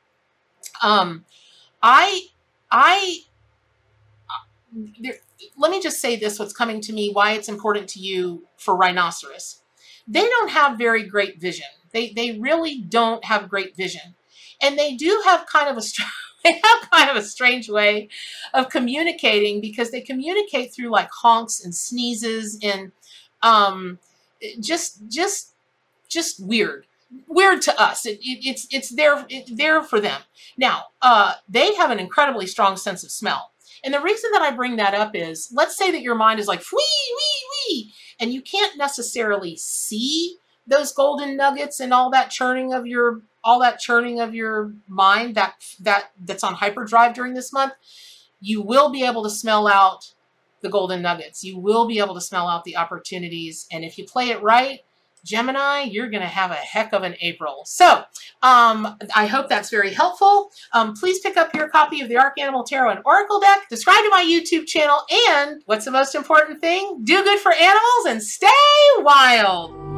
um, 0.82 1.26
I, 1.82 2.28
I, 2.72 3.20
there, 5.00 5.16
let 5.58 5.72
me 5.72 5.82
just 5.82 6.00
say 6.00 6.16
this, 6.16 6.40
what's 6.40 6.54
coming 6.54 6.80
to 6.82 6.94
me, 6.94 7.12
why 7.12 7.34
it's 7.34 7.50
important 7.50 7.90
to 7.90 8.00
you 8.00 8.48
for 8.58 8.76
rhinoceros. 8.76 9.62
They 10.08 10.28
don't 10.28 10.52
have 10.52 10.78
very 10.78 11.04
great 11.04 11.40
vision. 11.40 11.68
They, 11.92 12.14
they 12.14 12.40
really 12.40 12.80
don't 12.80 13.26
have 13.26 13.50
great 13.50 13.76
vision. 13.76 14.16
And 14.62 14.78
they 14.78 14.96
do 14.96 15.22
have 15.26 15.48
kind 15.48 15.68
of 15.70 15.78
a 15.78 15.82
they 16.44 16.54
have 16.54 16.90
kind 16.92 17.10
of 17.10 17.16
a 17.18 17.22
strange 17.22 17.70
way 17.70 18.10
of 18.54 18.70
communicating 18.70 19.62
because 19.62 19.92
they 19.92 20.02
communicate 20.02 20.74
through 20.74 20.90
like 20.90 21.10
honks 21.12 21.64
and 21.64 21.74
sneezes 21.74 22.60
and 22.64 22.92
um, 23.42 24.00
just 24.60 25.08
just 25.10 25.54
just 26.10 26.40
weird 26.40 26.86
weird 27.28 27.62
to 27.64 27.82
us. 27.82 28.06
It, 28.06 28.20
it, 28.22 28.46
it's 28.46 28.68
it's 28.72 28.90
there 28.90 29.26
it's 29.30 29.52
there 29.52 29.84
for 29.84 30.00
them. 30.00 30.22
Now 30.58 30.86
uh, 31.02 31.36
they 31.48 31.74
have 31.76 31.92
an 31.92 32.00
incredibly 32.00 32.48
strong 32.48 32.78
sense 32.78 33.04
of 33.04 33.12
smell. 33.12 33.52
And 33.84 33.94
the 33.94 34.02
reason 34.02 34.32
that 34.32 34.44
I 34.44 34.52
bring 34.52 34.76
that 34.76 34.94
up 34.94 35.12
is 35.16 35.50
let's 35.54 35.76
say 35.76 35.92
that 35.92 36.02
your 36.02 36.16
mind 36.16 36.40
is 36.40 36.48
like 36.48 36.62
wee 36.72 37.16
wee 37.18 37.46
wee 37.76 37.94
and 38.20 38.34
you 38.34 38.42
can't 38.42 38.78
necessarily 38.78 39.56
see 39.58 40.38
those 40.72 40.92
golden 40.94 41.36
nuggets 41.36 41.80
and 41.80 41.94
all 41.94 42.10
that 42.10 42.32
churning 42.32 42.74
of 42.74 42.88
your 42.88 43.22
all 43.44 43.60
that 43.60 43.80
churning 43.80 44.20
of 44.20 44.34
your 44.34 44.74
mind 44.88 45.36
that 45.36 45.56
that 45.80 46.12
that's 46.24 46.44
on 46.44 46.56
hyperdrive 46.56 47.14
during 47.14 47.34
this 47.34 47.52
month, 47.52 47.74
you 48.40 48.62
will 48.62 48.90
be 48.90 49.06
able 49.06 49.24
to 49.24 49.30
smell 49.30 49.68
out 49.68 50.14
the 50.62 50.70
golden 50.70 51.02
nuggets. 51.02 51.44
You 51.44 51.58
will 51.58 51.88
be 51.88 52.00
able 52.00 52.14
to 52.16 52.22
smell 52.22 52.48
out 52.48 52.64
the 52.64 52.78
opportunities. 52.78 53.68
And 53.72 53.84
if 53.84 53.98
you 53.98 54.06
play 54.06 54.30
it 54.30 54.42
right, 54.42 54.82
Gemini, 55.26 55.82
you're 55.82 56.10
going 56.10 56.22
to 56.22 56.28
have 56.28 56.52
a 56.52 56.56
heck 56.56 56.94
of 56.94 57.04
an 57.04 57.16
April. 57.22 57.62
So 57.66 58.04
um, 58.42 58.98
I 59.16 59.26
hope 59.26 59.50
that's 59.50 59.70
very 59.70 59.94
helpful. 59.94 60.52
Um, 60.74 60.96
please 60.96 61.20
pick 61.20 61.38
up 61.38 61.54
your 61.56 61.68
copy 61.68 62.02
of 62.02 62.10
the 62.10 62.18
Arc 62.18 62.40
Animal 62.40 62.64
Tarot 62.64 62.92
and 62.92 63.00
Oracle 63.06 63.40
deck. 63.40 63.66
Subscribe 63.70 64.04
to 64.04 64.10
my 64.10 64.24
YouTube 64.24 64.68
channel. 64.68 65.02
And 65.30 65.62
what's 65.66 65.86
the 65.86 65.92
most 65.92 66.16
important 66.16 66.62
thing? 66.62 67.02
Do 67.04 67.24
good 67.24 67.40
for 67.40 67.54
animals 67.54 68.06
and 68.08 68.22
stay 68.22 68.48
wild. 69.00 69.91